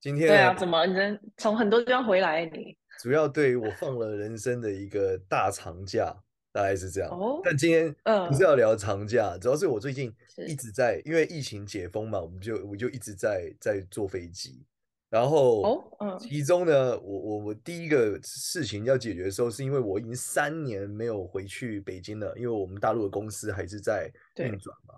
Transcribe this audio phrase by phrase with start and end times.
[0.00, 2.44] 今天对啊，怎么人从很多地方回来？
[2.46, 6.14] 你主要对于我放了人生的一个大长假，
[6.52, 7.10] 大概是这样。
[7.10, 7.94] 哦，但今天
[8.28, 10.14] 不是要聊长假，嗯、主要是我最近
[10.46, 14.64] 一直在，因为疫情解封嘛，我们就我就一直在在坐飞机。
[15.10, 24.94] 然后，哦，嗯，其中呢，我我我第一个事情要解决的时候，是因为我已经三年没有回去北京了，因为我们大陆的公司还是在运转嘛。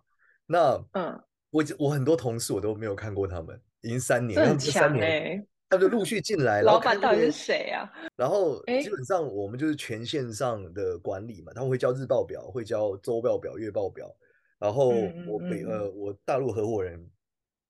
[0.47, 3.61] 那，嗯，我我很多同事我都没有看过他们。
[3.83, 5.45] 已经三年，很强哎！
[5.69, 7.89] 他就陆续进来， 老板到底是谁啊？
[8.17, 14.13] 然后基本上我们就是全线上的管理嘛，他们会交日报表，会交周报表、月报表。
[14.59, 14.91] 然后
[15.27, 17.09] 我北呃，我大陆合伙人，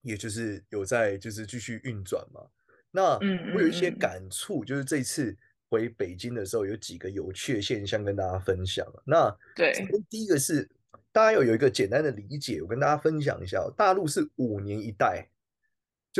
[0.02, 2.40] 也就是有在就是继续运转嘛。
[2.90, 3.18] 那
[3.54, 5.36] 我有一些感触，就是这次
[5.68, 8.84] 回北京的时候，有几个有趣的现象跟大家分享。
[9.06, 9.72] 那对，
[10.08, 10.68] 第一个是
[11.12, 15.29] 大家要有一个简单的理解，我跟大家分享一下，大陆是五年一代。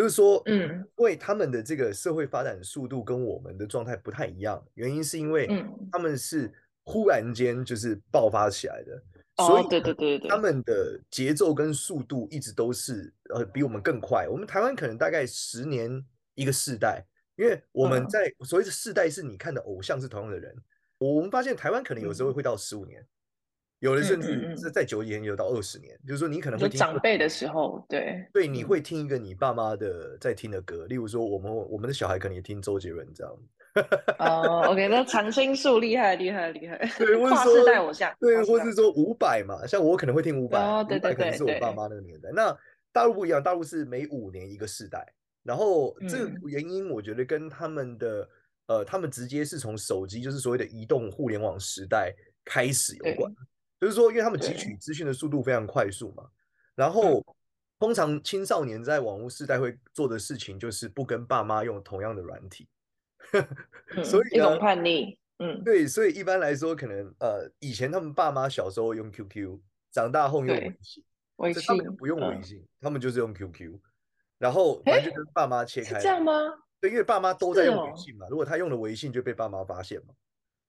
[0.00, 5.46] 就是说，嗯，因为他们的这个社会发展速度跟我们的状态不太一样，原因是因为，
[5.92, 6.50] 他们是
[6.84, 8.94] 忽然间就是爆发起来的，
[9.36, 14.26] 嗯、所以，对对对对，他们的节奏跟速度一直都是呃比我们更快。
[14.26, 16.02] 我们台湾可能大概十年
[16.34, 17.04] 一个世代，
[17.36, 20.56] 因为我们在所谓的世代是你看的偶像是同样的人，
[20.96, 23.06] 我们发现台湾可能有时候会到十五年。
[23.80, 33.36] 有的甚至是再久一点，有到二十年，嗯嗯嗯，就是说你可能会听长辈的时候，对对，你会听一个你爸妈的在听的歌，例如说我们我们的小孩可能也听周杰伦这样。
[34.18, 42.30] 哦、uh,，OK，那 常青树厉害厉害厉害，对，跨世代偶像，对，或是说伍佰嘛，像我可能会听伍佰，伍、oh, 佰可能是我爸妈那个年代。
[42.34, 42.54] 那
[42.92, 45.06] 大陆不一样，大陆是每五年一个世代，
[45.44, 48.22] 然后这个原因我觉得跟他们的、
[48.66, 52.12] 嗯、呃，他们直接是从手机，就是所谓的移动互联网时代
[52.44, 53.32] 开始有关。
[53.80, 56.28] 就是说，因为他们汲取资讯的速度非常快速嘛，
[56.74, 57.24] 然后
[57.78, 62.68] 通常青少年在网络世代会做的事情就是不跟爸妈用同样的软体，
[64.04, 69.58] 所以、嗯、一种叛逆，嗯，对，所以一般来说，可能呃，以前他们爸妈小时候用 QQ，
[69.90, 71.02] 长大后用微信，
[71.36, 73.80] 微信他们不用微信、嗯，他们就是用 QQ，
[74.36, 76.32] 然后反正就跟爸妈切开，这样吗？
[76.82, 80.12] 对，因为爸妈都在用微信嘛，如果他用了微信，就被爸妈发现嘛。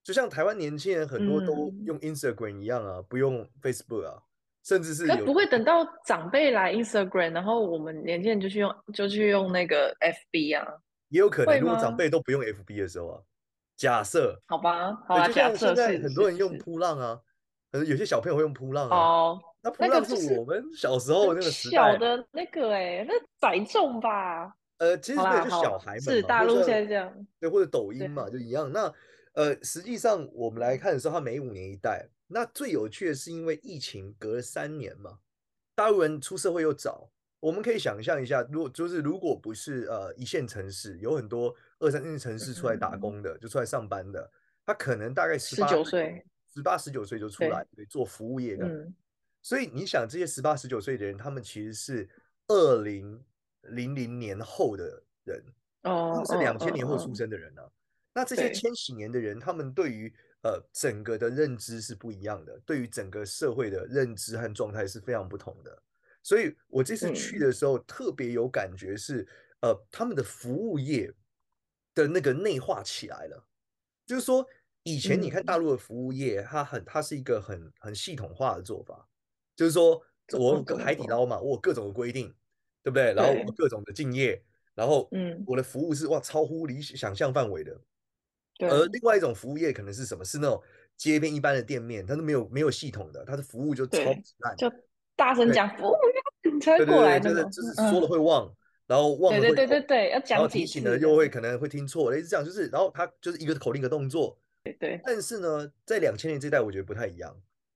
[0.04, 4.18] 就像台湾年轻人很多都用 Instagram 一样啊，嗯、不用 Facebook 啊，
[4.64, 10.68] 甚至是有不会等到长辈来 Instagram，然后我们年轻人就去用就去用那个 FB 啊，
[11.10, 13.22] 也有可能如果长辈都不用 FB 的时候啊，
[13.78, 17.20] 假设好吧，好吧，假设现在很多人用扑浪啊，
[17.72, 28.72] 可能有些小朋友会用扑浪啊，哦，那扑浪是我们小时候那个时代小的那个哎、欸，那载重吧，呃，其实对，就小孩们是大陆现在这样，对，或者抖音嘛，就一样。
[28.72, 28.92] 那。
[29.34, 32.08] 呃，实际上我们来看的时候，它每五年一代。
[32.28, 35.20] 那最有趣的是，因为疫情隔了三年嘛，
[35.76, 37.10] 大陆人出社会又早。
[37.40, 44.32] 我们可以想象一下，如果就是如果不是呃一线城市，有很多二三线城市出来打工的，嗯、就出来上班的，
[44.66, 48.94] 他可能大概十八岁，十八十九岁就出来对，做服务业的、嗯。
[49.42, 52.08] 所以你想，这些十八十九岁的人，他们其实是
[52.48, 53.22] 二零
[53.64, 55.44] 零零年后的人，
[55.84, 57.66] 哦，他们是两千年后出生的人呢、啊。
[57.66, 57.81] 哦哦哦
[58.14, 60.14] 那这些千禧年的人，他们对于
[60.44, 65.82] 呃整个的认知是不一样的，对于整个社会的认知和状态是非常不同的。
[66.24, 69.28] 所以我这次去的时候特别有感觉是，
[69.62, 71.12] 呃，他们的服务业
[71.96, 73.48] 的那个内化起来了。
[74.06, 74.46] 就是说，
[74.84, 79.08] 以前你看大陆的服务业，它很它是一个很很系统化的做法，
[79.56, 80.04] 就是说
[80.38, 82.28] 我海底捞嘛，我有各种的规定，
[82.84, 83.14] 对不对？
[83.14, 84.44] 然后我各种的敬业，
[84.76, 87.80] 然后嗯，我的服务是哇超乎理想象范围的。
[88.70, 90.24] 而另外一种服务业可能是什么？
[90.24, 90.62] 是那种
[90.98, 94.72] 街边一般的店面，它是没有没有系统的，它的服务就超级烂，就
[95.16, 95.96] 大声讲服务
[96.44, 98.56] 员才过来的，就是就是说了会忘，嗯、
[98.88, 105.02] 然后忘了会，对对对对对，要讲提醒了又会可能会听错，类似这样，就是然后他就是一个口令一个动作，对对。
[105.04, 107.36] 但是呢，在两千年这代，我觉得不太一样，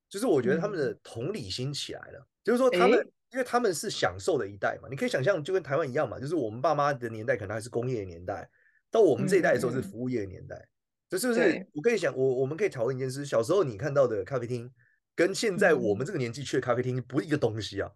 [0.10, 3.00] 就是我觉得他们的同理心起来了，嗯、就是说他们
[3.32, 8.48] 因为他们是享受的一代嘛，你可以想象就跟台湾一样嘛，就是我们爸妈的年代可能还是工业的年代，
[8.92, 10.68] 到我们这一代的时候是服务业的年代。
[11.10, 11.68] 这是不是？
[11.74, 14.72] 我可以想，我我们可以讨论一件事：小时候你看到的咖啡厅，
[15.16, 17.92] 跟现在我们这个年纪去的咖啡厅不是一个东西啊。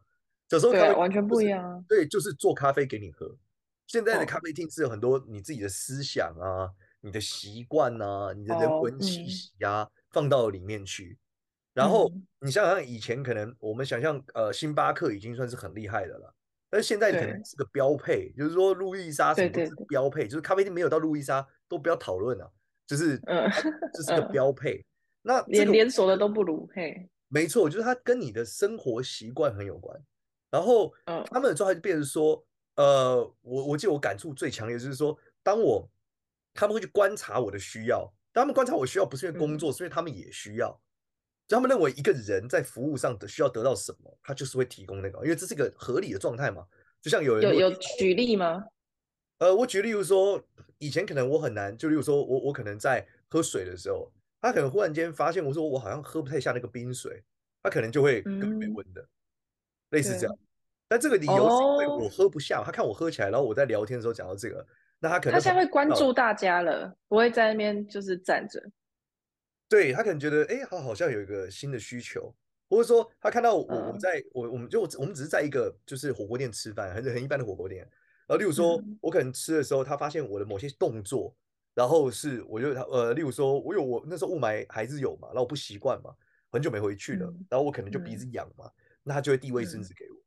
[0.49, 1.83] 小时候咖啡完全不一样啊。
[1.87, 3.37] 对，就是做咖啡给你喝，
[3.87, 6.69] 现在的咖啡厅是有很多你自己的思想啊、
[7.01, 11.17] 你的习惯啊、你的人文气息啊、哦嗯、放到里面去。
[11.73, 12.11] 然后
[12.41, 16.33] 你想想，以前可能我们想象，呃，星巴克已经算是很厉害的了，
[16.69, 22.51] 但是现在可能是个标配，就是说路易莎什么都是标配，就是咖啡厅没有到路易莎都不要讨论了，
[22.89, 23.47] 就是嗯，
[23.93, 24.83] 这是个标配。
[25.21, 27.07] 那连连锁的都不如嘿。
[27.27, 29.95] 没错，就是它跟你的生活习惯很有关。
[30.49, 30.91] 然后
[31.27, 32.43] 他们的状态就变成说，
[32.75, 35.87] 呃，我我记得我感触最强烈就是说，当我
[36.55, 40.71] 他们会去观察我的需要，当他们观察我需要不是因为工作，是因为他们也需要。
[41.47, 46.65] 就他们认为一个人在服务上的需要得到什么，他就是会提供那个，因为这是一个合理的状态嘛。
[47.01, 48.63] 就像有人有有举例吗？
[49.39, 50.41] 呃，我举例如说，
[50.77, 57.23] 以前可能我很难，就例如说我我可能在喝水的时候，他可能忽然间发现我说我好像喝不太下那个冰水，
[57.63, 59.07] 他可能就会跟没温的，嗯、
[59.91, 60.37] 类似这样。
[60.87, 64.65] 但这个理由是因为我喝不下，哦、他看我喝起来，然后我在聊天的时候讲到这个，
[64.99, 68.61] 那他可能他现在会关注大家了，不会在那边就是站着。
[69.69, 72.35] 对，他可能觉得，哎，他好像有一个新的需求，
[72.69, 77.87] 或者说他看到我我在我我们就我们只是在一个就是火锅店吃饭，很很一般的火锅店。
[78.29, 81.35] 然后例如说，我可能吃的时候，他发现我的某些动作，
[81.73, 86.13] 然后是我觉得他呃，例如说我有我那时候雾霾还是有嘛，然后我不习惯嘛，
[86.51, 88.69] 很久没回去了，然后我可能就鼻子痒嘛，
[89.01, 90.17] 那他就会递卫生纸给我。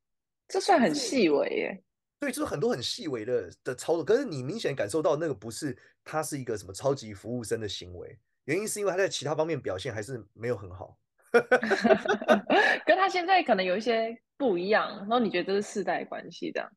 [0.48, 1.82] 这算很细微耶。
[2.18, 8.18] 对，就是很多很细微的的操作，可是你明显感受到那个不是他是一个什么超级服务生的行为。
[8.46, 10.98] 原因是因为他在其他方面表现还是没有很好，
[12.84, 14.88] 跟他现在可能有一些不一样。
[14.98, 16.68] 然后你觉得这是世代关系这样？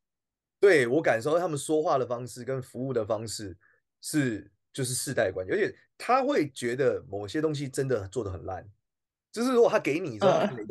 [0.66, 3.56] 对，我感受到他们说话的方式跟服务的方式
[4.02, 8.68] 是就是世代关系，而且他会觉得某些东西真的做的很烂，
[9.32, 10.28] 就是如果他给你一个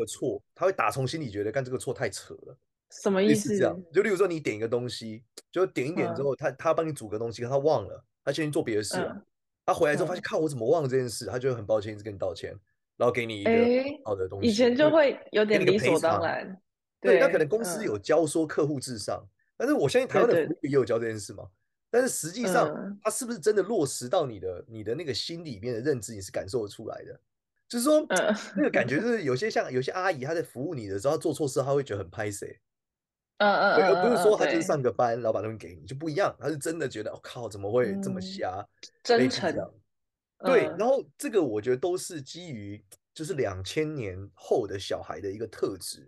[0.08, 2.58] 错，他会打从心里觉得干这个错太扯了。
[2.90, 3.56] 什么意思？
[3.56, 9.16] 这样，就例如说你点一个东西，就点一点之后，他他帮你煮个东西，他忘了，他先去做别的事了。
[9.64, 11.26] 他回来之后发现，看，我怎么忘了这件事？
[11.26, 12.52] 他就会很抱歉，一直跟你道歉，
[12.96, 13.50] 然后给你一个
[14.04, 14.48] 好的东西。
[14.48, 16.60] 以前就会有点理所当然。
[17.00, 19.24] 对，那可能公司有教说客户至上，
[19.56, 21.44] 但是我相信台湾的也有教这件事嘛。
[21.90, 27.20] 但是实际上，他是不是真的落实到你的你的那个心里面的认知，你是感受得出来的？
[27.68, 28.04] 就是说，
[28.56, 32.58] 那个感觉就是有些像有些阿姨，她在服务你的时候，她做错事，她会觉得很拍谁。
[33.38, 38.64] 嗯嗯，而不是说他就是上个班，然后把东西给你就不一样，他是真的觉得我靠，怎么会这么瞎？
[39.02, 39.52] 真诚。
[40.38, 46.06] 对，然后这个我觉得都是基于就是两千年后的小孩的一个特质。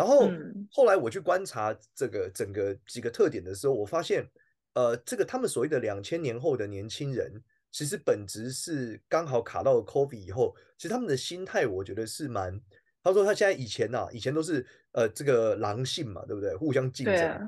[0.00, 0.30] 然后
[0.70, 4.26] 后来我去观察这个整个几个特点的时候，我发现，
[4.72, 7.30] 呃，这个他们所谓的两千年后的年轻人，
[7.70, 12.58] 其实本质是刚好卡到了 COVID 以后，其实他们的心态我觉得是蛮。
[13.02, 16.54] 他说他现在以前呐、啊，以前都是呃这个狼性嘛，对不对？
[16.56, 17.14] 互相竞争。
[17.28, 17.38] 啊、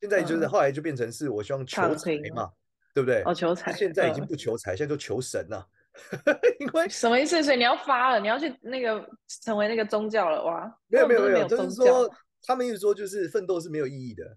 [0.00, 2.50] 现在就是后来就变成是我希望求财嘛，
[2.94, 3.22] 对不对？
[3.26, 3.70] 哦，求财。
[3.74, 5.68] 现在已经不求财，嗯、现在就求神了。
[6.60, 7.42] 因为什么意思？
[7.42, 9.08] 所以你要发了，你要去那个
[9.42, 10.78] 成为那个宗教了哇？
[10.88, 12.10] 没有没有没有，就是说
[12.42, 14.36] 他们一直说就是奋斗是没有意义的，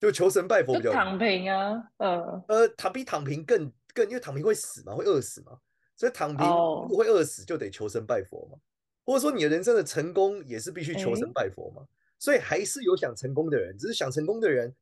[0.00, 5.58] 就求神拜佛比较躺平啊，嗯呃躺比躺平更更，因为躺平会死嘛，会饿死嘛，
[5.96, 8.58] 所以躺平如果会饿死就得求神拜佛嘛。
[9.04, 11.82] 或者说你的人生的成功也是必须求神拜佛嘛，
[12.20, 14.72] 所以还是有想成功的人，只是想成功的人，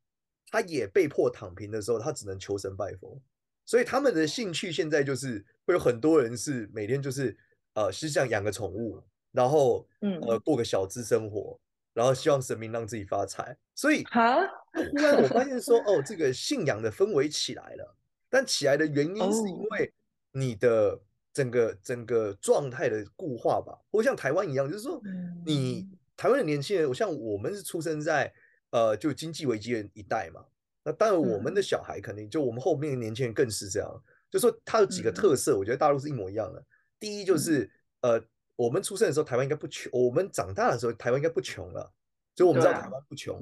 [0.51, 3.19] 他也被迫躺平的时候，他只能求神拜佛。
[3.65, 7.37] 所以他们的兴趣现在就是会有很多人是每天就是
[7.75, 9.01] 呃，是想养个宠物，
[9.33, 10.21] 然后嗯。
[10.23, 11.59] 呃过个小资生活，
[11.95, 13.57] 然后希望神明让自己发财。
[13.75, 14.37] 所以啊，
[14.73, 17.97] 忽然我发现说哦，这个信仰的氛围起来了，
[18.29, 19.93] 但起来的原因是因为
[20.33, 21.01] 你的。
[21.33, 25.01] 整个整个状态的固化吧，或像台湾一样，就是说，
[25.47, 28.31] 你台湾的年轻人，我像我们是出生在
[28.71, 30.45] 呃就经济危机的一代嘛，
[30.83, 36.65] 那当然我们的小孩肯定就我们后面的年轻人更是这样，就说它有几个特色，我觉得大陆是一模一样的。
[36.99, 37.71] 第一就是
[38.03, 38.23] 呃
[38.57, 41.93] 我们出生的时候台湾应该不穷，我们长大的时候台湾应该不穷了，
[42.35, 43.41] 所以我们知道台湾不穷。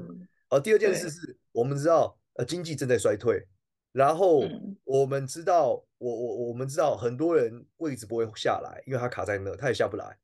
[0.48, 3.46] 而第二件事是我们知道呃经济正在衰退。
[3.90, 4.44] 然后
[4.84, 10.16] 我们知道，我我我们知道很多人位置不会下来，因为他卡在那，他也下不来。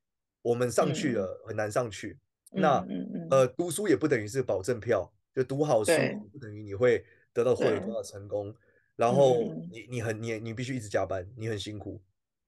[0.43, 2.17] 我们上去了很难上去。
[2.51, 2.87] 那
[3.31, 5.91] 呃，读书也不等于是保证票，就读好书
[6.31, 8.55] 不等于你会得到会得到成功。
[8.97, 12.01] 然后你你很你你必须一直加班，你很辛苦。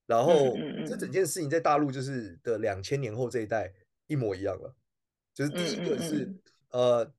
[0.06, 3.72] 然后这整件事情在大陆就是的两千年后这一代
[4.06, 4.74] 一模一样了。
[5.34, 6.32] 就是第一个是
[6.70, 7.12] 呃，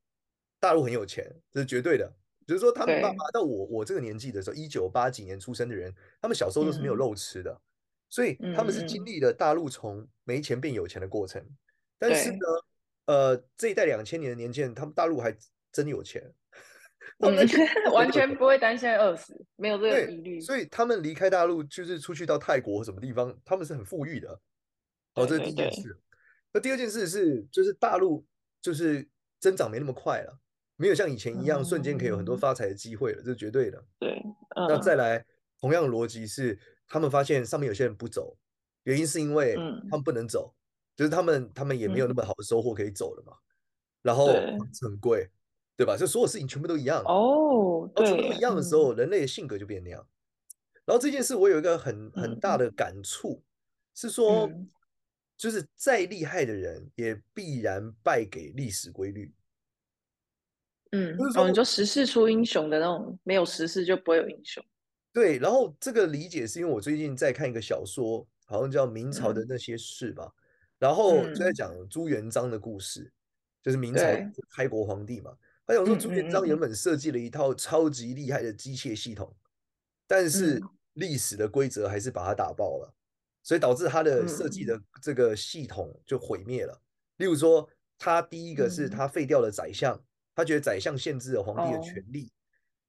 [0.60, 2.12] 大陆很有钱，这是绝对的。
[2.48, 7.62] 就是说，他们爸妈到我我这个年纪的时候，一九八几年出生的人，他们小时候都是没有肉吃的，
[8.10, 11.46] 所以他们是经历了大陆从没钱变有钱的过程。
[12.00, 12.38] 但是呢，
[13.08, 15.36] 呃，这一代两千年的年轻人，他们大陆还
[15.74, 16.24] 真有钱，
[17.20, 17.36] 嗯、
[17.94, 20.40] 完全不会担心饿死，没有这个疑虑。
[20.40, 24.40] 所以他们离开大陆就是出去到泰国什么地方，他们是很富裕的。
[25.16, 25.98] 哦，这是第一件事。
[26.54, 28.26] 那第二件事是，就是大陆
[28.62, 29.08] 就是
[29.40, 30.40] 增长没那么快了，
[30.76, 33.84] 没有像以前一样瞬间可以有很多发财的机会了，嗯、这是绝对的。
[34.00, 34.12] 对，
[34.56, 35.26] 嗯、那再来，
[35.60, 38.38] 同样的逻辑是，他们发现上面有些人不走，
[38.84, 39.56] 原因是因为
[39.90, 40.58] 他们不能走，嗯、
[40.96, 43.34] 就是他们他们也没有那么好的收获可以走了嘛。
[43.34, 43.44] 嗯、
[44.04, 45.30] 然后很贵，
[45.78, 45.96] 对吧？
[45.96, 50.06] 就所有事情全部都一样哦，对，全部都一样的时候，嗯、人类的性格就变那样。
[50.84, 53.44] 然后这件事我有一个很很大的感触，嗯、
[53.96, 54.48] 是说。
[54.48, 54.70] 嗯
[55.38, 59.32] 就是再厉害的人，也必然败给历史规律。
[60.94, 64.66] 嗯，哦，你就时势出英雄的那种，没有时势就不会有英雄。
[65.14, 70.34] 对，然后这个理解是因为我最近在看一个小说，好像叫《明朝的那些事》吧，嗯、
[70.80, 73.14] 然后就在讲朱元璋的故事，嗯、
[73.62, 74.02] 就是明朝
[74.50, 75.38] 开国皇帝嘛。
[75.68, 79.38] 他想说朱元璋原本设计了一套超级厉害的机械系统，嗯、
[80.08, 80.60] 但是
[80.94, 82.94] 历史的规则还是把它打爆了。
[83.44, 86.82] 所以导致他的设计的这个系统就毁灭了。
[87.16, 87.66] 例如说，
[87.98, 89.98] 他第一个是他废掉了宰相，
[90.36, 92.30] 他觉得宰相限制了皇帝的权利，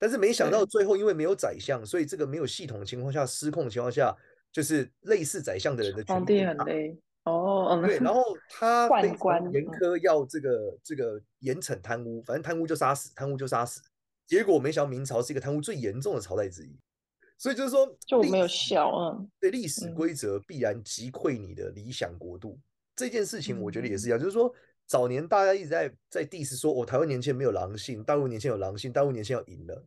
[0.01, 4.13] 但是没想到最后因为没有宰相，所以这个没有系统的情况下，失控的情况下，
[4.51, 6.19] 就是类似宰相的人的权利。
[6.19, 6.99] 皇帝很累
[7.31, 13.81] 哦，对，然后他非常严苛要这个这个严惩贪污，反正贪污就杀死，贪污就杀死。
[14.27, 16.79] 结果没想到明朝是一个贪污最严重的朝代之一。
[17.41, 19.17] 所以就是说，就没有效啊。
[19.39, 22.59] 对，历史规则必然击溃你的理想国度。
[22.97, 24.19] 这件事情，我觉得也是一样。
[24.19, 24.53] 就是说，
[24.87, 29.85] 早年大家一直在在 diss 说，我台湾年轻人没有狼性，大陆年轻人有狼性，大陆年轻人要赢了。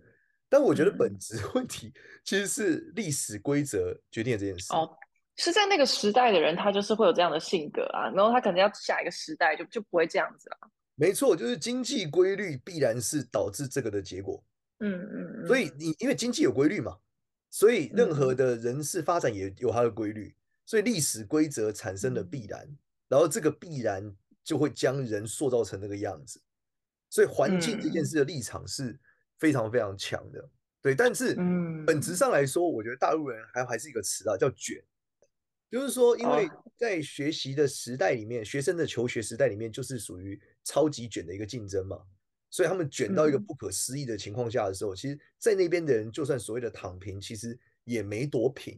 [0.47, 1.93] 但我觉得本质 问题
[2.23, 4.73] 其实是历史规则决定了这件事。
[4.73, 4.89] 哦，
[5.37, 8.09] 是在那个时代的人，他就是会有这样的性格啊。
[8.15, 10.57] 然后他可能要下一个时代，就就不会这样子了。
[10.95, 14.43] 没错，就是经济规律必然是导致这个的结果。
[14.79, 15.47] 嗯嗯嗯。
[15.47, 16.97] 所以你因为经济有规律嘛。
[17.53, 22.77] 所以，任何的人事发展也有它的规律，嗯、所以历史规则产生的必然，嗯、
[23.09, 24.09] 然后这个必然
[24.41, 26.41] 就会将人塑造成那个样子。
[27.09, 28.97] 所以，环境这件事的立场是
[29.37, 30.49] 非常非常强的，嗯、
[30.81, 30.95] 对。
[30.95, 31.35] 但是，
[31.85, 34.81] 本质上来说，我觉得大陆人还还是一个词啊，叫卷，
[35.71, 41.97] 就是说，因为在学习的时代里面，学生的求学时代里面，就是属于超级卷的一个竞争嘛。
[42.49, 48.77] 所以他们卷到一个不可思议的情况下的时候，嗯、其实，在那边的人就算所谓的躺平，其实也没多平，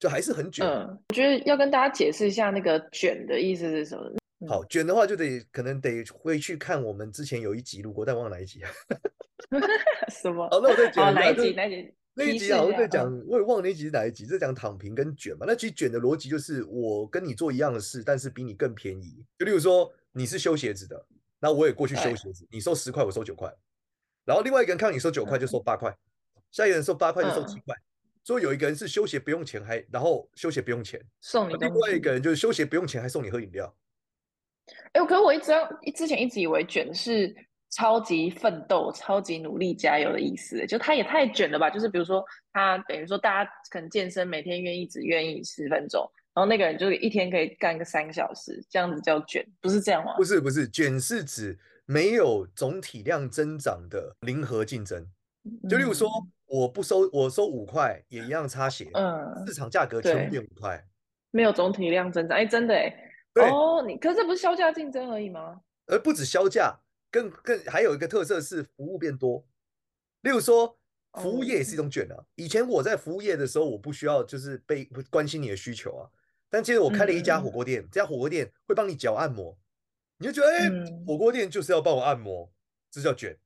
[0.00, 0.66] 就还是很卷。
[0.66, 4.12] 嗯，我觉得要跟大家解释一下那个卷的意思是什么。
[4.40, 8.70] 嗯、好，卷的话就得可能得回去看我们之前有一集录过，但忘了哪一集啊？
[10.10, 10.44] 什么？
[10.50, 11.52] 哦，那我再讲、哦、哪一集？
[11.52, 11.94] 哪一集？
[12.14, 15.46] 那一集好像在讲，嗯、我也忘了那一集是哪一集，在讲躺平跟卷嘛。
[15.46, 19.24] 那其实卷的逻辑就是我跟你做一样的事，但是比你更便宜。
[19.38, 21.06] 就例如说，你是修鞋子的。
[21.44, 23.52] 那我也过去修鞋子，你收十块，我收九块，
[24.24, 25.92] 然后另外一个人看到你收九块就收八块，
[26.52, 27.74] 下一个人收八块就收七块，
[28.22, 33.74] 所以有一个人是修鞋不用钱，还然后修鞋不用钱送你，另外一个人就是修鞋不用钱还送你喝饮料。
[34.92, 35.52] 哎，可是我一直
[35.96, 37.34] 之前一直以为卷是
[37.72, 41.70] 超级奋斗、超级努力、加油的意思，就他也太卷了吧？
[41.70, 46.08] 就是比如说他等于说大家可能健身每天愿意只愿意十分钟。
[46.34, 50.14] 然后那个人就是一天可以干个三个小时，这样子叫卷，不是这样吗？
[50.16, 55.06] 不是不是，卷是指没有总体量增长的零和竞争。
[55.68, 56.08] 就例如说，
[56.46, 60.82] 我不收，我收五块也一样擦鞋，嗯，市场价格全部变五块，
[61.30, 62.38] 没有总体量增长。
[62.38, 62.94] 哎，真的哎，
[63.34, 65.60] 对哦，你可是这不是削价竞争而已吗？
[65.86, 66.78] 而不止削价，
[67.12, 69.46] 更更还有一个特色是服务变多。
[70.22, 70.76] 例如说，
[71.20, 72.16] 服务业也是一种卷啊。
[72.34, 76.08] 以前我在服务业的时候，我不需要就是被关心你的需求啊。
[76.48, 79.56] 但其实我开了一家火锅店，嗯、这家火锅店会帮你脚按摩，
[80.18, 82.50] 你就觉得哎，嗯、火锅店就是要帮我按摩，
[82.90, 83.36] 这叫卷。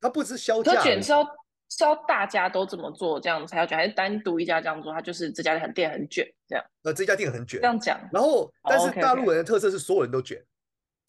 [0.00, 1.22] 它不是销价，它卷是要
[1.68, 6.64] 是要大家都这么做，这样才要卷，还是单独一家这样做，它就是这家店很卷这样。
[6.82, 8.00] 那这家店很卷，这样讲。
[8.10, 10.42] 然后，但是大陆人的特色是所有人都卷，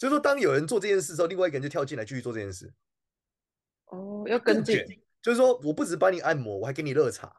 [0.02, 2.74] 就是说当有人做这件事之后，另外一个人就跳进来继续做这件事。
[3.86, 4.84] 哦，要跟进，
[5.22, 7.32] 就是说我不止帮你按摩，我还给你热茶。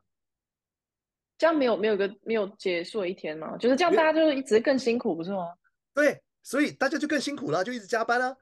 [1.36, 3.56] 这样没有没有个没有结束的一天吗？
[3.56, 5.52] 就是这样，大家就是一直更辛苦，不是吗？
[5.92, 8.36] 对，所以大家就更辛苦了，就一直加班啊。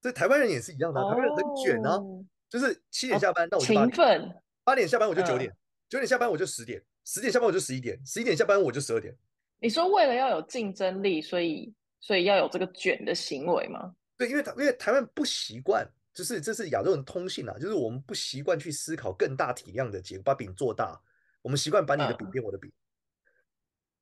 [0.00, 2.00] 这台湾人也是一样的，台湾人很卷啊，
[2.48, 5.54] 就是七点下班，那我勤奋，八点下班我就九点，
[5.90, 9.14] 九点下班我就十点，十点下班我就十一点，十一点下班我就十二点。
[9.58, 13.94] 你说为了要有竞争力，所以所以要有这个卷的行为吗？
[14.16, 21.00] 对，因为台因为台湾不习惯，就是这是亚洲人通性啊，就是我们不习惯去思考更大体量的结果，把饼做大。
[21.42, 22.70] 我们习惯把你的饼变我的饼，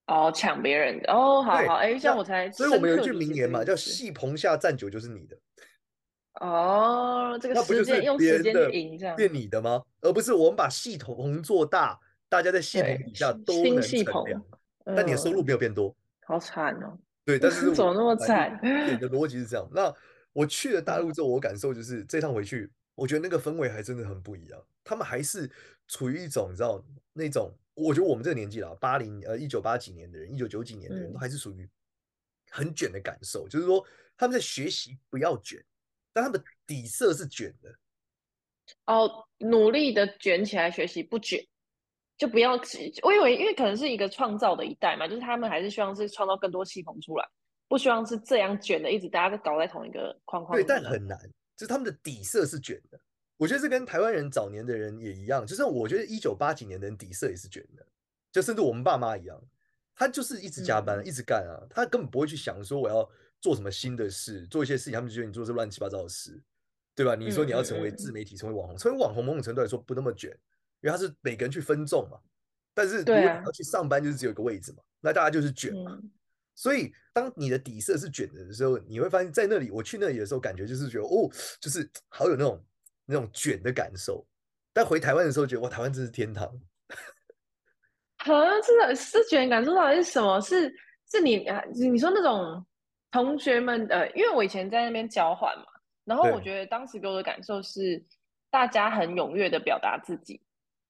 [0.06, 2.50] 哦，抢别人的哦，好好，哎，这样我才。
[2.50, 5.38] 所以我们有一句名言嘛，叫“戏棚下站久就是你的”。
[6.40, 9.82] 哦，这个时间用时间去赢这样，变你的吗？
[10.00, 14.24] 而不是我们把系统做大，大家在系统底下对都能新系统，
[14.84, 15.94] 但你的收入没有变多。
[16.26, 16.98] 好惨哦。
[17.28, 18.58] 对，但是 怎么那么惨？
[18.62, 19.68] 对，你的 逻辑是这样。
[19.70, 19.94] 那
[20.32, 24.58] 我去了大陆之后，我感受就是这趟回去，我觉得那个氛围还真的很不一样。
[24.82, 25.50] 他们还是
[25.86, 26.82] 处于一种你知道
[27.12, 31.68] 那种，我觉得我们这个年纪了，八零呃一九八几年的人，一九九几年的人都还是属于
[32.48, 35.62] 很卷的感受，就是说他们在学习不要卷，
[36.14, 37.78] 但他们底色是卷的。
[38.86, 41.46] 哦，努力的卷起来学习，不卷。
[42.18, 42.60] 就不要，
[43.02, 47.24] 我以为因为可能是一个创造的一代嘛，就是他们还是希望是创造更多系统出来，
[47.68, 50.64] 不希望是这样卷的，一直大家都搞在同一个框框里。
[50.64, 51.16] 对，但很难，
[51.56, 53.00] 就是他们的底色是卷的。
[53.36, 57.86] 我觉得这跟台湾人早年的人也一样，就是我觉得一九八几年的人底色也是卷的，
[58.32, 59.40] 就甚至我们爸妈一样，
[59.94, 63.08] 他就是一直加班，嗯、一直干啊，他根本不会去想说我要
[63.40, 66.42] 做什么新的事，做一些事情，他们就觉得你做这乱七八糟的事，
[66.96, 67.14] 对吧？
[67.14, 70.36] 你说你要成为自媒体，嗯、成为网红，成为网红，某种程度来说不那么卷。
[70.80, 72.18] 因为他是每个人去分众嘛，
[72.74, 75.92] 但是如果你要去上班，就是只有一个位置嘛，啊、那大家就是卷嘛。
[75.92, 76.10] 嗯、
[76.54, 81.28] 所以当你的底色是卷的时候，你会发现在那里，我去那里的时候，感觉就是觉得哦，
[81.60, 82.64] 就是好有那种
[83.04, 84.26] 那种卷的感受。
[84.72, 86.48] 但回台湾的时候，觉得哇，台湾真是天堂。
[88.18, 90.40] 好像真的是卷感受到底是什么？
[90.40, 90.72] 是
[91.10, 91.44] 是你
[91.74, 92.64] 你说那种
[93.10, 95.64] 同学们呃，因为我以前在那边交换嘛，
[96.04, 98.00] 然后我觉得当时给我的感受是
[98.50, 100.40] 大家很踊跃的表达自己。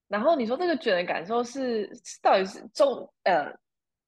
[0.09, 1.89] 然后你说这个卷的感受是
[2.21, 3.49] 到底是重呃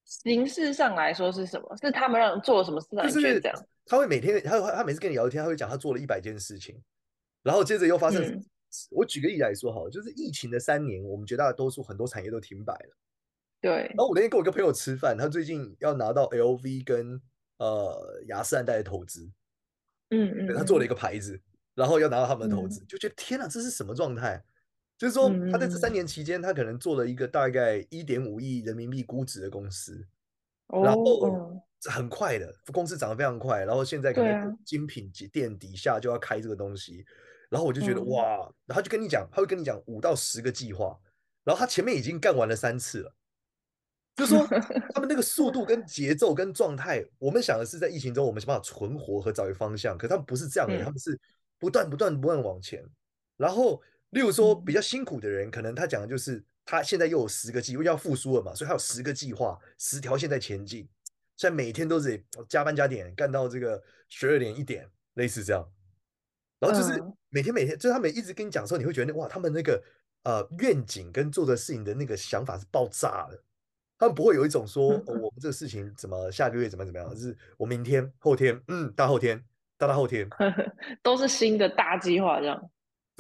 [0.04, 1.78] 形式上来说是什么？
[1.78, 3.66] 是他们让做了什么事让你觉得这样？
[3.86, 6.82] 他会每天他他每次跟你聊天，他会讲他做了一百件事情，
[7.44, 8.22] 然后接着又发生。
[8.24, 8.46] 嗯、
[8.90, 12.98] 我举个例来说好了，就是疫情的三年，我们绝大多数很多产业都停摆了。
[13.62, 13.72] 对。
[13.90, 17.22] 然后我那天跟我一个朋友吃饭，他最近要拿到 LV 跟
[17.58, 19.30] 呃雅诗兰黛的投资。
[20.10, 20.56] 嗯嗯。
[20.56, 21.40] 他做了一个牌子，
[21.76, 24.44] 然后要拿到他们的投资，嗯、就觉得天哪，这是什么状态？
[25.02, 30.06] 就是说，他在这三年期间，他可能做了一个大概一点五亿人民币估值的公司，
[30.68, 31.60] 然后
[31.90, 37.04] 很快的公司涨得非常快，然后现在可能精品店底下就要开这个东西，
[37.50, 40.96] 然后我就觉得哇，然后他就跟你讲，他会跟你讲五到十个计划，
[41.44, 43.12] 然后他前面已经干完了三次了，
[44.16, 44.46] 就是说
[44.94, 51.20] 他们那个速度跟节奏跟状态，我们想的是在疫情中我们想办法存活和找一个方向，可他们不是这样的，他们是
[51.58, 52.88] 不断不断不断往前，
[53.36, 53.82] 然后。
[54.12, 60.88] 例如说，比较辛苦的人，可能他讲的就是他现在又有十个计划，因为要复苏了嘛，所以他有十个计划，十条线在前进，
[61.36, 65.68] 现在每天都是加班加点，干到这个十二点一点，类似这样。
[66.60, 69.82] 然后就是每天每天，就是他们一直跟你讲的时候，你会觉得哇，他们那个
[70.24, 73.42] 呃愿景跟做的事情的那个想法是爆炸的，
[73.98, 79.44] 他们不会有一种说、哦、我们这个事情怎么下个月怎么怎么样，就是我明天、后天，嗯，大后天、
[79.78, 80.30] 大大后天，
[81.02, 82.70] 都是新的大计划这样。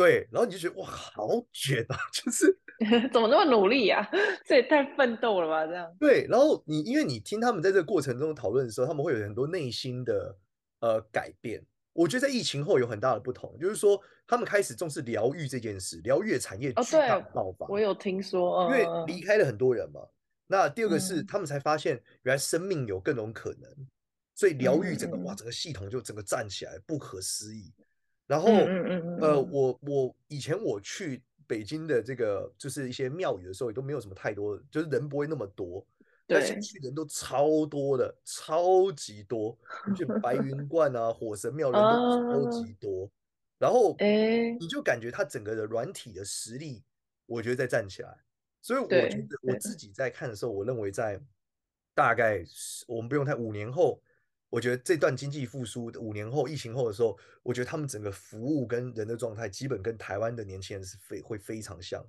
[0.02, 1.98] 对，然后你就觉得哇，好卷啊！
[2.12, 2.58] 就是
[3.14, 4.10] 怎么那么努力呀、啊？
[4.44, 5.68] 这也太奋斗了吧！
[5.68, 10.36] 这样对，然后你因为你听他们在这个过程中讨论的时候，他们会有很多内心的
[10.80, 11.64] 呃改变。
[11.94, 17.70] 我觉得在疫情后有很大的不同，就是说他们开始重视疗愈这件事，疗愈产业巨大爆发、哦。
[17.70, 20.00] 我有听说，因为离开了很多人嘛。
[20.02, 20.10] 嗯、
[20.48, 23.70] 那第二个是、嗯、他们才发现，原来生命有各种可能，
[24.34, 27.72] 所以疗愈整个、嗯、哇，整个系统就整个站起来，不可思议。
[28.32, 35.86] 然后，嗯嗯嗯呃，我我以前我去北京的这个就是一些庙宇的时候，也都没有什么太多，就是人不会那么多。
[36.26, 39.60] 但是去人都超多的，超级多。
[39.98, 43.12] 就 白云观啊、火神庙人都超级多。
[43.60, 43.94] 然后，
[44.58, 46.82] 你就感觉他整个的软体的实力，
[47.26, 48.18] 我觉得在站起来。
[48.62, 51.20] 所以我觉得我自己在看的时候，我认为在
[51.94, 52.46] 大概
[52.88, 54.02] 我们不用太五年后。
[54.52, 62.06] 我觉得这段经济复苏五年后，疫情后的时候，我觉得他们整个服务跟人的状态，基本跟台湾的年轻人是非会非常像。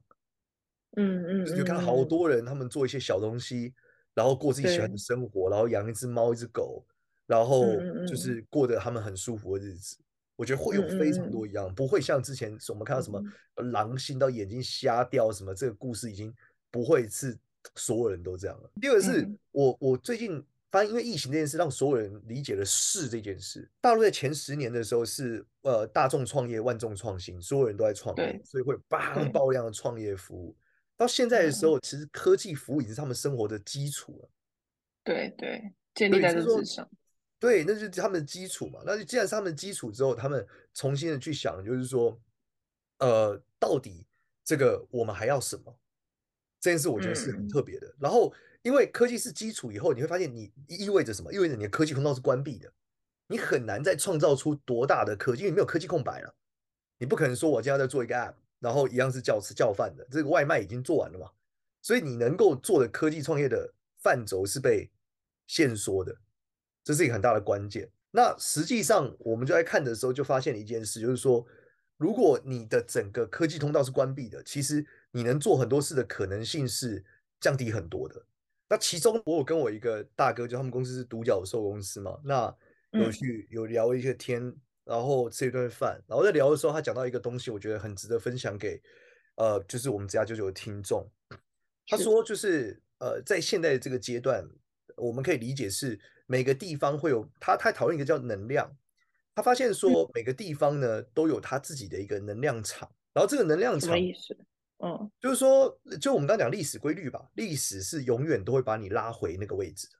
[0.96, 3.72] 嗯嗯，就看到好多人，他们做一些小东西，
[4.12, 6.84] 然后过自己喜欢的生活，然后养一只猫，一只狗，
[7.28, 7.64] 然后
[8.08, 9.96] 就是过得他们很舒服的日子。
[10.34, 13.22] 我觉得会有非常多一样，不会像之前我们看到什么
[13.70, 16.34] 狼性到眼睛瞎掉什么，这个故事已经
[16.72, 17.38] 不会是
[17.76, 18.70] 所有人都这样了。
[18.80, 20.44] 第二个是我我最近。
[20.72, 23.70] 发现因为疫情这件事，让所有人理解了是这件事。
[23.78, 28.98] 大陆在前十年的时候是呃大众创业、万众创新，所有人都在创业，所以会爆
[29.30, 30.56] 爆量的创业服务。
[30.96, 34.30] 到现在的时候，其实科技服务已经是他们生活的基础了。
[35.04, 36.88] 对对，建立在这之上。
[37.38, 38.80] 对，那就是他们的基础嘛。
[38.86, 42.18] 那就既然是他们的基础之后，他们重新的去想，就是说，
[42.98, 44.06] 呃，到底
[44.42, 45.78] 这个我们还要什么？
[46.60, 47.86] 这件事我觉得是很特别的。
[47.88, 48.32] 嗯、然后。
[48.62, 51.32] 因为科技是基础以后，你会发现你意味着什么？
[51.32, 52.72] 意味着你的科技通道是关闭的。
[53.26, 56.34] 你很难再创造出多大的科技，因为你没有科技空白了。
[56.98, 61.30] 你不可能说我今天要再做一个 App，然后一样是叫吃叫饭的，这个外卖已经做完了嘛。
[61.80, 64.90] 所以你能够做的科技创业的范畴是被
[65.46, 66.16] 限缩的，
[66.84, 67.90] 这是一个很大的关键。
[68.12, 71.44] 那实际上我们就在看的时候就发现了一件事，就是说，
[71.96, 77.04] 如果你的整个科技通道是关闭的，其实你能做很多事的可能性是
[77.40, 78.24] 降低很多的。
[78.72, 82.56] 那其中我有跟我一个大哥，就他们公司是独角兽公司嘛，那
[82.92, 84.40] 有去有聊一些天，
[84.82, 88.80] 然后吃一顿饭，然后在聊的时候，他讲到一个东西，我觉得很值得分享给
[89.36, 91.06] 呃，就是我们职涯99的听众。
[91.86, 94.42] 他说，就是呃，在现在的这个阶段，
[94.96, 98.74] 我们可以理解是每个地方会有他，他讨论一个叫能量。
[99.34, 104.34] 他发现说，每个地方呢都有他自己的一个能量场，然后这个能量场什么意思？
[104.84, 109.94] 嗯，就是说，就我们刚刚讲历史规律吧，历史是永远都会把你拉回那个位置的。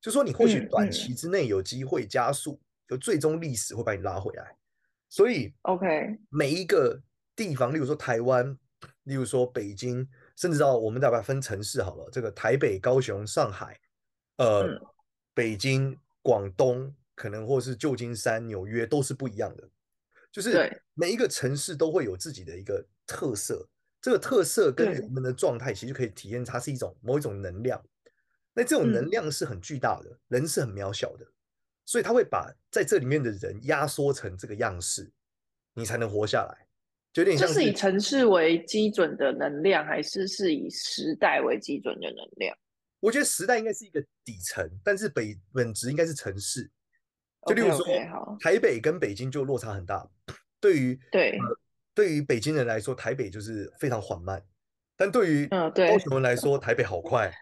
[0.00, 4.56] 就说你或许短期之内有机会加速，就最终历史会把你拉回来。
[5.08, 7.00] 所以，OK，每一个
[7.36, 8.58] 地方，例如说台湾，
[9.04, 10.08] 例如说北京。
[10.36, 13.78] 甚至到我们再把它分城市好了，这个台北、高雄、上海，
[14.38, 14.80] 呃，嗯、
[15.32, 19.70] 北京、广东，可能或是旧金山、纽约都是不一样的。
[20.32, 23.64] 就是每一个城市都会有自己的一个特色，
[24.04, 27.82] 这个特色跟人们的状态其实可以体验它是一种某一种能量。
[28.52, 31.26] 那这种能量是很巨大的，嗯、人是很渺小的，
[31.86, 35.10] 所以他会把在这里面的人压缩成这个样式，
[35.72, 36.66] 你才能活下来。
[37.14, 42.54] 有点像是，这是以城市为基准的能量，还是是以时代为基准的能量？
[43.00, 46.70] 我觉得时代应该是一个底层，但是北本质应该是城市。
[47.46, 50.06] 就例如说，okay, okay, 台北跟北京就落差很大。
[50.60, 51.58] 对于对、呃、
[51.94, 54.38] 对于北京人来说，台北就是非常缓慢；
[54.96, 57.32] 但对于高雄人来说，台北好快。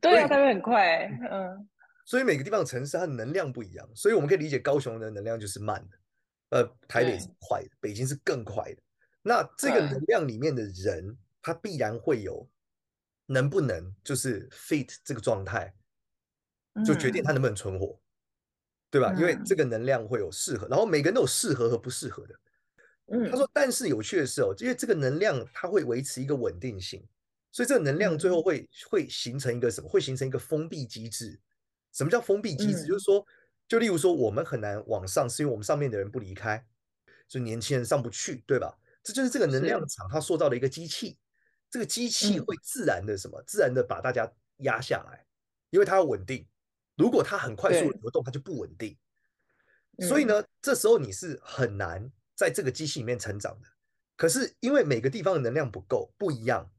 [0.00, 1.04] 对啊，台北很快。
[1.30, 1.68] 嗯，
[2.04, 8.82] 所以每个地方的城市它的能量不一样，所以我们可以理解高雄的能量就是慢的，呃，台北是快的，北京是更快的。
[9.22, 12.48] 那这个能量里面的人，他必然会有
[13.26, 15.74] 能不能就是 fit 这个状态，
[16.86, 18.00] 就决定他能不能存活，
[18.90, 19.12] 对吧？
[19.18, 22.34] 因为这个能量会有适合，然后每个人都有适合和不适合的。
[23.30, 27.02] 他说，但是有趣的是哦，因为这个能量它会维持一个稳定性，
[27.50, 29.88] 所以这个能量最后会会形成一个什么？
[29.88, 31.40] 会形成一个封闭机制。
[31.92, 32.84] 什么叫封闭机制？
[32.84, 33.24] 就是说，
[33.66, 36.64] 就例如说，我们很难往上，是因为我们上面的人不离开，
[37.26, 38.76] 所以年轻人上不去，对吧？
[39.02, 41.16] 这就是这个能量场，它塑造了一个机器，
[41.70, 43.42] 这个机器会自然的什么？
[43.46, 45.24] 自然的把大家压下来，
[45.70, 46.46] 因为它要稳定。
[46.96, 48.96] 如果它很快速的流动，它就不稳定。
[50.00, 53.68] 所以呢，这时候你是很难在这个机器里面成长的。
[54.14, 56.70] 可是因为每个地方的能量不够，不一样，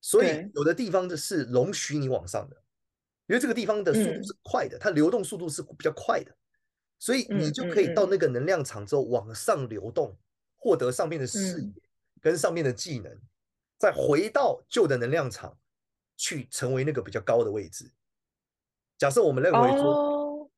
[0.00, 2.56] 所以有的地方的是容许你往上的，
[3.28, 6.36] 因为这个地方的速度是快的，它流动速度是比较快的，
[6.98, 10.18] 所以你就可以到那个能量场之后往上流动。
[10.62, 11.72] 获得上面的视野
[12.20, 13.22] 跟上面的技能，嗯、
[13.78, 15.58] 再回到旧的能量场
[16.18, 17.90] 去成为那个比较高的位置。
[18.98, 20.50] 假设我们认为说，哦、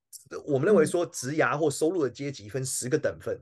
[0.44, 3.40] 我们认为说职涯或收入的阶级分十个等份。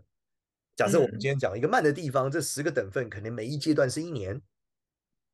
[0.76, 4.40] 假设我们今天讲一个慢的地方，嗯、这十个等份可能每一阶段是一年。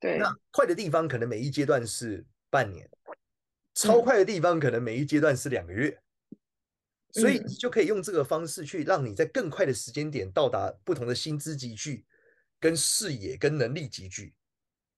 [0.00, 0.18] 对。
[0.18, 2.88] 那快的地方可能每一阶段是半年，
[3.74, 5.98] 超快的地方可能每一阶段是两个月。
[7.12, 12.04] 所以你就可以用这个方式去让你在更快的时间点到达不同的薪资集聚、
[12.60, 14.34] 跟视野、跟能力集聚，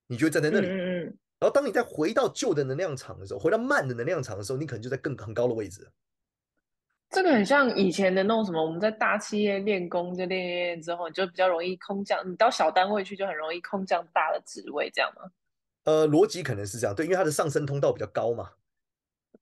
[0.09, 0.67] 你就站在那里。
[0.67, 1.19] 嗯嗯。
[1.39, 5.89] 然后当你再回到旧的能量场的时候，回到慢的能量场的时候，你可能就在更很高的位置。
[7.11, 12.21] 这个很像以前的那种什么，我们在大企业练功，就练练练之后，你就比较容易空降。
[12.31, 15.23] 你到小单位去就很容易空降大的职位，这样吗？
[15.85, 18.51] 呃，逻辑可能是这样，对，因为它的上升通道比较高嘛。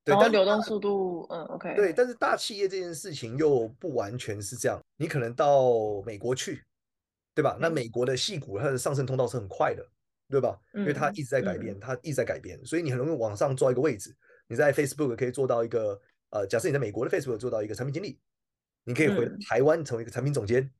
[0.04, 1.74] 对，但流动速度，嗯，OK。
[1.74, 4.80] 对，但是大企业这件事情又不完全是这样。
[4.96, 6.62] 你可能到美国去，
[7.34, 7.58] 对吧？
[7.60, 9.84] 那美国的矽谷它的上升通道是很快的，
[10.30, 10.56] 对吧？
[10.74, 14.14] 因为它一直在改变，它一直在改变，所以你很容易往上抓一个位置。
[14.46, 18.18] 你在 Facebook 可以做到一个，呃，假设你在美国的 Facebook 做到一个产品经理，
[18.84, 20.70] 你可以回台湾成为一个产品总监。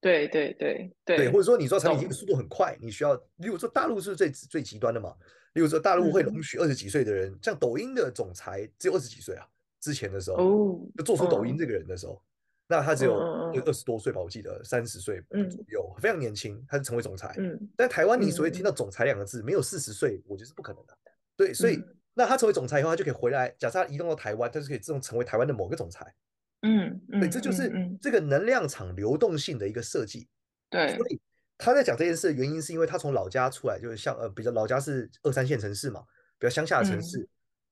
[0.00, 1.16] 对对对对。
[1.16, 5.14] 对，或者说你做产品经理速度很快，你需要，例如说大陆是最最极端的嘛。
[5.54, 9.46] 例如说，大陆会容许二十几岁的人，嗯、像抖音的总裁只有二十几岁啊。
[9.80, 12.26] 之前的时候，哦、就做出抖音这个人的时候，嗯、
[12.66, 17.32] 那他只有二十多岁吧，我记得三十岁左右，嗯、非常年轻，他就成为总裁。
[17.38, 20.98] 嗯，但台湾你所谓听到总裁两个字，嗯、没有四十岁，我觉得是不可能的。
[21.36, 23.54] 对，所以、嗯、那他成为总裁以后，他就可以回来。
[23.58, 26.14] 假设他移动到台湾，他就可以自动成为台湾的某个总裁。
[26.62, 30.28] 嗯，对，这就是这个能量场流动性的一个设计。
[30.70, 31.20] 对，所以。
[31.56, 36.04] 他在讲这件事的原因，是因为他从老家出来，就是像呃，比较老家是二三线城市嘛，
[36.36, 37.28] 比较乡下的城市，嗯、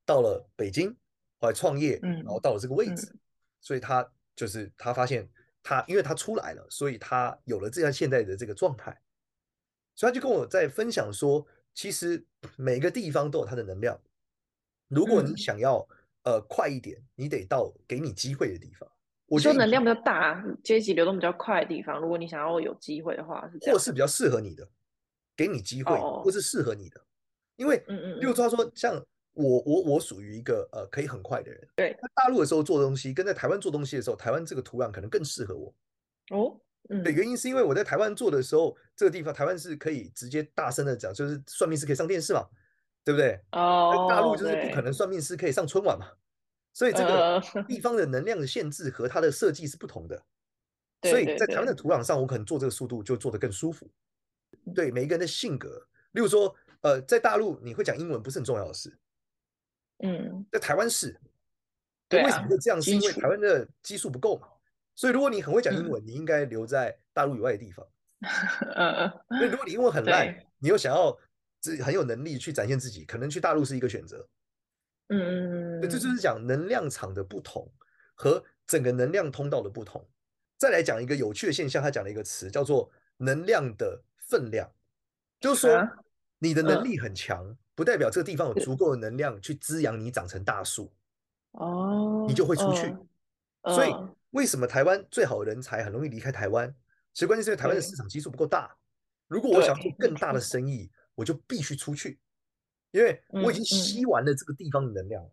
[0.07, 0.89] 到了北京，
[1.41, 3.19] 后来创业，然后到了这个位置，嗯、
[3.61, 5.29] 所以他就是他发现
[5.65, 8.97] 他，因为他出来了，所以他有了这样现在的这个状态，
[9.97, 12.25] 所以他就跟我在分享说，其实
[12.57, 14.01] 每个地方都有它的能量。
[14.95, 15.79] 如果你想要、
[16.25, 18.89] 嗯、呃快一点，你得到给你机会的地方。
[19.27, 24.69] 我觉得说能量比较大、阶级流动比较快的地方，如果你想要有机会的话，是或是比较适合你的，
[25.37, 27.01] 给你机会，哦、或是适合你的。
[27.57, 29.03] 因为，嗯嗯，比如说他说像。
[29.35, 31.69] 我我我属于一个呃可以很快的人。
[31.75, 35.75] 对，在大陆的时候做东西，跟在台湾做东西的时候，台湾这个土壤可能更适合我。
[36.33, 42.47] 哦，嗯，对，原因是因为我在台湾做的时候，这个地方台湾是可以直接大声的讲，就是算命是可以上电视嘛，
[43.05, 43.41] 对不对？
[43.53, 46.07] 哦，大陆就是不可能算命师可以上春晚嘛，
[46.73, 50.23] 所以这个 地方的能量的限制和它的设计是不同的。
[51.03, 53.91] 所以在台湾的土壤上，我可能做这个速度就做得更舒服。
[54.73, 58.97] 对，每一个人的性格，例如说，呃，在大陆你会讲英文不是很重要的事。
[60.05, 61.19] 嗯，在台湾是，
[62.09, 62.81] 对，为什么会这样？
[62.81, 64.47] 是因为台湾的基数不够嘛。
[64.95, 67.85] 所以如果你很会讲英文，你应该留在大陆以外的地方。
[68.77, 71.19] 嗯，因为如果你英文很烂，你又想要
[71.63, 74.29] 自己很有能力去展现自己，可能去大陆是一个选择。
[75.09, 77.67] 嗯嗯嗯，这就是讲能量场的不同
[78.15, 80.07] 和整个能量通道的不同。
[80.59, 84.71] 再来讲一个有趣的现象，他讲了一个词叫做能量的分量，
[85.41, 85.89] 就是说
[86.39, 87.57] 你的能力很强。
[87.75, 90.93] 不代表这个地方有足够的能量去滋养你长成大树，
[91.53, 92.95] 哦，你就会出去。
[93.65, 93.95] 所以
[94.33, 96.73] 为什么台湾最好的人才很容易离开台湾？
[97.15, 98.77] 其实关键是因为台湾的市场基数不够大。
[99.27, 102.19] 如果我想做更大的生意，我就必须出去，
[102.91, 105.27] 因为我已经吸完了这个地方的能量。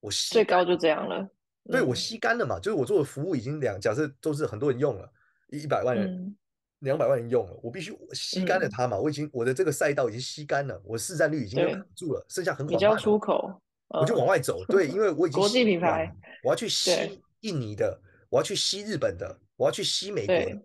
[0.00, 1.28] 我吸最高就这样了。
[1.70, 5.12] 对，我吸干了嘛，就是我做的服务已经两，假设都是很多人用了，
[5.48, 6.36] 一百万人。
[6.80, 8.98] 两百万人用了，我必须吸干了它嘛。
[8.98, 13.50] 嗯、我已经我的这个赛道已经吸干了，我市占率已经卡住了，剩下很广泛出口，
[13.88, 14.62] 我就往外走。
[14.62, 20.62] 嗯、对，因为我已经国际品牌，我要去吸印尼的，我要去吸日本的，我要去吸美国的。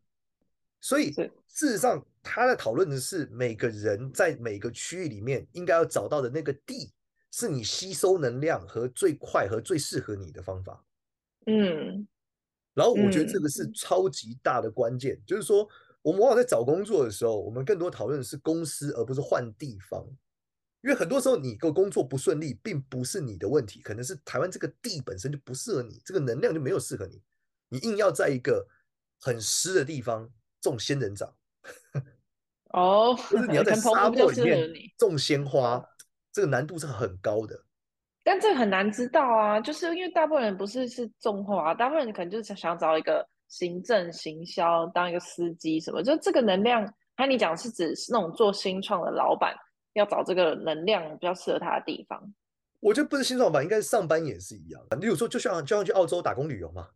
[0.82, 6.94] 所以事实上，他在讨论的是每个人在每个区域里面应该要找到的那个地，
[7.32, 10.84] 是你吸收能量和最快和最适合你的方法。
[11.48, 12.08] 嗯，
[12.74, 15.68] 然后我觉得这个是超级大的关键，嗯、就是说。
[16.04, 20.04] 我们往往在找工作的时候，我们更多讨论的是公司，而不是换地方。
[20.82, 27.22] 因为很多时候，你个工作不顺利，并不是你的问题，可能是台湾这个地本身就不适合你，这个能量就没有适合你。
[27.70, 28.68] 你硬要在一个
[29.20, 30.28] 很湿的地方
[30.60, 31.32] 种仙人掌，
[32.74, 35.84] 哦，就是你要 在沙漠里面种鲜花，
[36.32, 37.60] 这个难度是很高的。
[38.24, 43.28] 但这很难知道啊，就是因为大部分人不是是种花，大部分人可能就是想找一个。
[43.52, 49.54] 行政、行销，当一个司机什么，就这个能量，还你讲是指是那种做新创的老板
[49.92, 52.18] 要找这个能量比较适合他的地方。
[52.80, 54.82] 我觉得不是新创吧，应该是上班也是一样。
[55.02, 56.88] 例如说，就像就像去澳洲打工旅游嘛，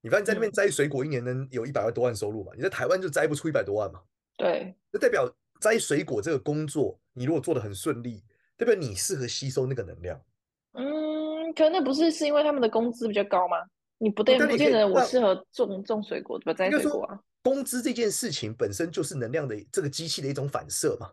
[0.00, 2.52] 你发现在那边摘水果，一年能有一百万多万收入嘛？
[2.54, 4.00] 嗯、你在台湾就摘不出一百多万嘛？
[4.36, 8.22] 对，就代表摘水果这个工作，你如果做的很顺利，
[8.56, 10.20] 代表你适合吸收那个能量。
[10.72, 13.56] 嗯，可能那不是是因为他们的工资比较高吗？
[13.98, 16.52] 你不对，不见得我适合种种水果，对吧？
[16.52, 17.18] 摘水果啊。
[17.42, 21.10] 工资这件事情本身就是能量的这个机器的一种反射嘛。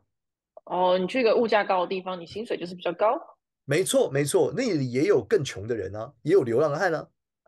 [0.65, 3.17] 哦，你去一个物价高的地方，你薪水就是比较高。
[3.65, 7.07] 没错，没错，那里也有更穷的人啊，也有流浪汉啊。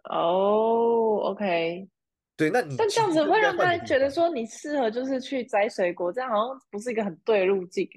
[0.09, 1.87] 哦，OK。
[2.37, 7.89] 对，那你但这样子会让他觉得说你适合就是去摘水果，这样好像不是一个很对的路径。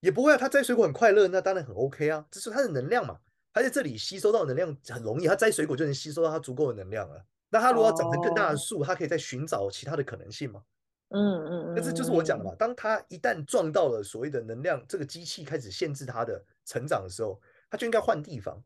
[0.00, 3.18] 也不会啊，他摘水果很快乐，那当然很 OK 啊，这是他的能量嘛。
[3.52, 7.24] 他在这里吸收到能量很容易，他摘水果就能吸收到他足够的能量了。
[7.50, 10.62] 那他如果要长成更大的树，他可以再寻找其他的可能性嘛？
[11.08, 11.74] 嗯嗯嗯。
[11.74, 18.62] 但是就是我讲的嘛，当他一旦撞到了所谓的能量，这个机器开始限制他的成长的时候，他就应该换地方，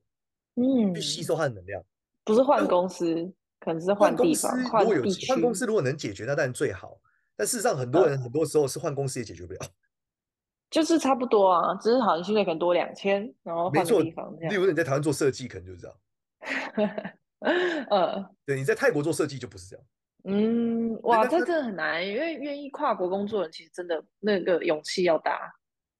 [0.57, 1.83] 嗯，去吸收他的能量。
[2.22, 3.33] 不是换公司，
[3.64, 4.57] 可能是换地方。
[4.62, 7.00] 如果有换公司，如果能解决，那当然最好。
[7.37, 9.61] 但事实上，很多人很多时候是换公司也解决不了。
[10.70, 14.53] 就是差不多啊，只是好像薪水可能多两千，然后换个地方这样。
[14.53, 15.96] 例如你在台湾做设计，可能就是这样。
[17.90, 19.87] 呃，对，你在泰国做设计就不是这样。
[20.24, 25.53] 嗯，哇，这真的很难，因为愿意跨国工作的人其实真的那个勇气要大。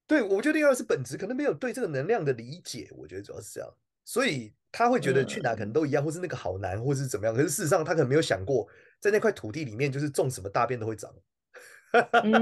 [0.07, 3.71] 对，我觉得第二是本质可能没有对这个能量的理解，我觉得主要是这样，
[4.05, 7.35] 所以他会觉得去哪可能都一样，嗯、或是那个好难，或是怎么样。
[7.35, 8.69] 可是事实上，他可能没有想过，
[9.01, 11.13] 在那块土地里面，就是种什么大便都会长。
[12.25, 12.35] 嗯，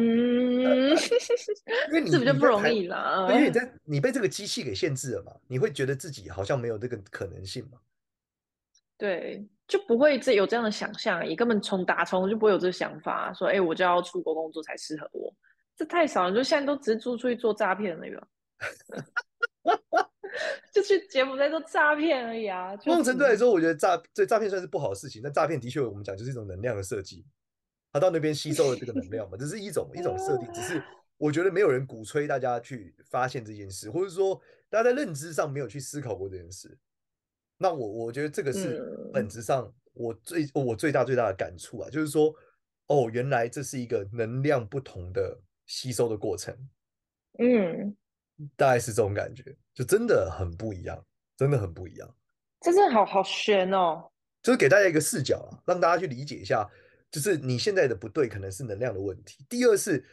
[1.91, 3.29] 因为你这比较不容易啦。
[3.31, 7.79] 因为你在你被这个机器给限制了嘛，你会觉得自己好像没有这个可能性嘛？
[8.97, 15.35] 对，就不会这有这样的想象，也根本从打从就不会有这个想法，说哎、欸，我就要出国工作才适合我，
[15.77, 16.35] 这太少了。
[16.35, 18.27] 就现在都直接租出去做诈骗了，那个，
[20.73, 22.75] 就去柬埔寨做诈骗而已啊。
[22.87, 25.21] 某种程度来说，我觉得诈对诈骗算是不好的事情。
[25.23, 27.25] 但诈骗的确，我们讲就是一种能量的设计。
[27.93, 30.51] 他到那边吸收了这个能量嘛，这是一种一种设定。
[30.53, 30.83] 只是
[31.19, 34.41] 我觉得没有人鼓吹大家去发现这件事，或者说
[34.71, 36.79] 大家在认知上没有去思考过这件事。
[37.59, 42.35] 那我我觉得这个是本质上我最我最大最大的感触啊，就是说，
[42.87, 46.57] 哦，原来这是一个能量不同的吸收的过程。
[47.39, 47.97] 嗯。
[48.57, 51.05] 大概是这种感觉，就真的很不一样，
[51.37, 52.15] 真的很不一样。
[52.61, 54.09] 这真的好好悬哦，
[54.43, 56.69] 就是给大家一个视角啊，让大家去理解一下，
[57.11, 59.45] 就是你现在的不对，可能是能量的问题。
[59.49, 60.05] 第二是，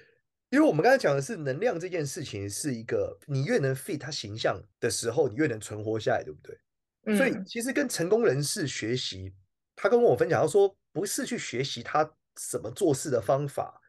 [0.49, 6.57] 因为我们刚才讲的是能量这件事情，是一个你越能 fit 他形象的时候，你越能存活下来，对不对？
[7.05, 7.17] 嗯。
[7.17, 9.33] 所以其实跟成功人士学习，
[9.75, 12.09] 他跟我分享，他说不是去学习他
[12.49, 13.79] 怎么做事的方法，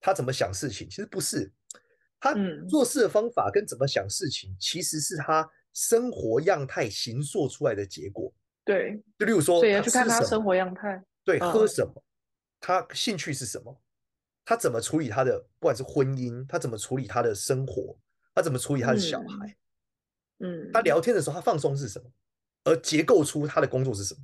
[0.00, 1.50] 他怎么想事情，其实不是。
[2.22, 2.32] 他
[2.68, 8.32] 做事的方法跟怎么想事情，嗯、其实是他生活样态形塑出来的结果。
[8.64, 11.02] 对，就例如说，对，去看他生活样态。
[11.24, 12.04] 对，喝什么？
[12.60, 13.76] 他兴趣是什么？
[14.44, 17.98] 他怎么处理他的，不管是婚姻，他怎么处理他的生活，
[18.32, 19.56] 他怎么处理他的小孩？
[20.38, 22.08] 嗯，他聊天的时候，他放松是什么？
[22.62, 24.20] 而结构出他的工作是什么？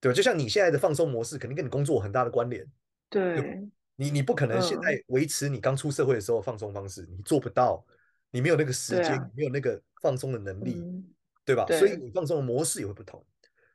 [0.00, 0.14] 对吧？
[0.16, 2.68] 就像你现在的放松模式，肯定跟你工作有很大的关联。
[3.08, 3.62] 对。
[4.02, 7.84] 你你不可能现在维持你刚出社会的时候放松方式，嗯，你做不到，
[8.32, 11.04] 你没有那个时间，啊，没有那个放松的能力，嗯，
[11.44, 11.64] 对吧？
[11.66, 13.24] 对，所以你放松的模式也会不同。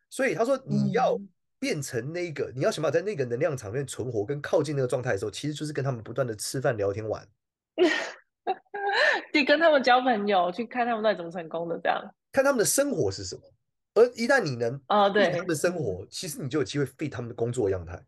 [0.09, 1.17] 所以他说你要
[1.59, 7.25] 变成那个，嗯，你要想办法在那个能量场面存活跟靠近那个状态的时候，其实就是跟他们不断的吃饭聊天玩，
[9.33, 13.41] 你跟他们交朋友，去看他们到底怎么成功的，这样看他们的生活是什么。
[13.93, 18.03] 而一旦你能啊，对他们的生活，哦，其实你就有机会 fit 他们的工作样态。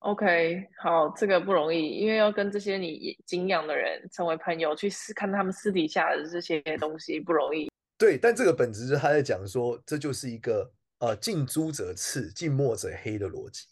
[0.00, 7.68] OK，好，这个不容易，因为要跟这些你敬仰的人成为朋友，去试看他们私底下的这些东西不容易。
[7.98, 13.66] 对，但这个本质是他在讲说，这就是一个呃近朱者赤，近墨者黑的逻辑，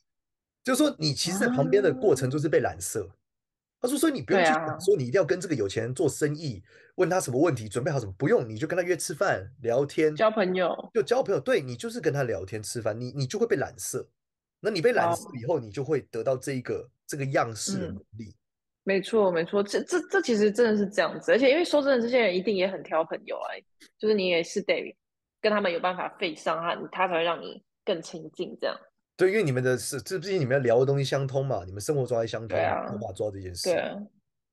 [0.65, 3.09] 就是说你其实在旁边的过程就是被染色。
[3.09, 3.15] 啊、
[3.83, 6.61] 他说，所以你不用去想说你一定要跟这个有钱人做生意，
[6.97, 11.41] 问他什么问题，准备好什么，不用，你就跟他约吃饭聊天，交朋友，就交朋友。
[11.41, 14.09] 对，你就是跟他聊天吃饭，你你就会被染色。
[14.67, 18.25] 那你被染色以后，你就会得到这一个这个样式的能力。
[18.25, 18.35] 嗯、
[18.83, 21.31] 没错，没错，这这这其实真的是这样子。
[21.31, 23.47] 而且因为说真的，这些人一定也很挑朋友啊，
[23.97, 24.93] 就是你也是得
[25.41, 28.77] 跟他们有办法费上他，他才会让你更亲近这样。
[29.17, 33.71] 对，因为你们的是，这毕竟你们要聊的东西相通嘛，你们生活状态相通，啊，无法做到这件事。
[33.71, 33.97] 对啊，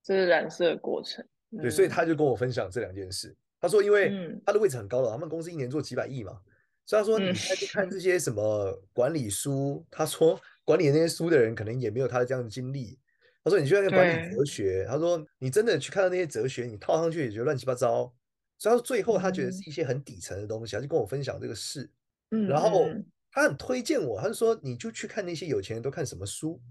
[0.03, 1.25] 这是染色的过程。
[1.53, 3.35] 嗯、对，所以他就跟我分享这两件事。
[3.59, 4.11] 他说，因为
[4.45, 6.39] 他的位置很高了，他们公司一年做几百亿嘛。
[6.85, 12.99] 所以他说，你再去看这些什么管理书，嗯、他说管理那些书的人可能也没有他的这样的经历。
[13.43, 18.13] 他说，你去看管理哲学，他说你真的去看到那些哲学，你套上去也觉得乱七八糟。
[18.57, 21.89] 所以他说最后他觉得是一些很底层的东西，他就跟我分享这个事。
[22.31, 22.87] 嗯，然后
[23.31, 26.61] 他很推荐我，他就说你就去看那些有钱人都看什么书。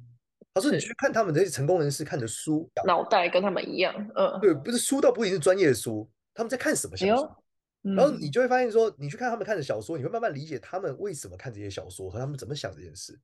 [0.54, 3.94] 他说你去看他们这些成功人士看的书，脑袋跟他们一样。
[4.14, 7.41] 嗯，对，不是书倒不一定是专业的书，他们在看什么小说？
[7.84, 13.18] 哎然后你就会发现说，你去看他们看的小说，你会慢慢理解他们为什么看这些小说和他们怎么想这件事。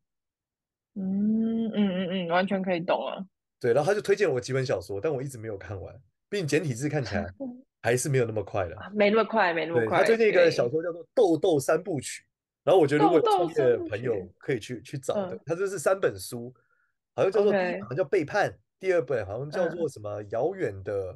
[0.97, 3.25] 嗯嗯嗯嗯，完全可以懂啊。
[3.61, 5.95] 对，然后他就推荐我几本小说，但我一直没有看完，
[6.29, 7.33] 毕竟简体字看起来
[7.83, 8.77] 还是没有那么快的。
[8.93, 9.99] 没那么快，没那么快。
[10.01, 12.23] 他推荐一个小说叫做《豆豆三部曲》，
[12.65, 16.53] 然后我觉得如果创业的朋友可以去去找的，他这是三本书，
[17.15, 21.15] 好像叫做第一本好像叫《背叛》，第二本好像叫做什么《遥远的》。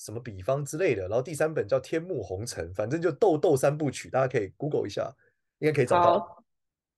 [0.00, 5.14] 什么比方之类的，然后第三本叫《天幕红尘》，反正就豆豆三部曲，大家可以 Google 一下，
[5.58, 6.44] 应该可以找到。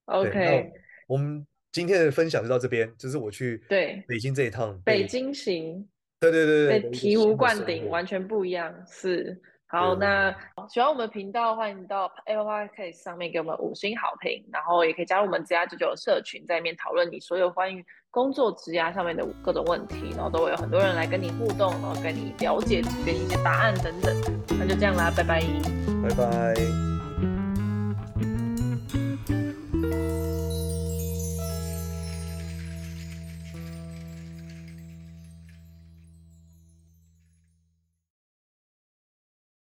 [0.05, 0.73] OK，
[1.09, 5.85] 我们今天的分享就到这边，就是我去对北京这一趟，北京行，
[6.21, 8.73] 对对对对，醍醐灌顶，完全不一样。
[8.87, 9.37] 是，
[9.67, 10.31] 好，那
[10.71, 17.85] 喜欢我们频道，欢迎到 Apple Podcast 上面给我们五星好评，然后也可以加入我们 ZR 九九社群，在里面讨论你所有关于。
[18.12, 24.14] 工作职涯上面的各种问题，然后都会有很多人来跟你互动，然后跟你了解，给你一些答案等等。
[24.51, 25.42] 那就这样啦，拜拜，
[26.07, 26.82] 拜拜。